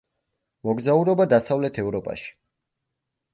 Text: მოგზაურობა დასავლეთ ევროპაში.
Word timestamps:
მოგზაურობა 0.69 1.27
დასავლეთ 1.33 1.77
ევროპაში. 1.85 2.33